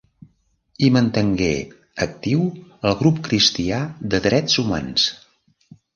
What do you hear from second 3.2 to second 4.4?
cristià de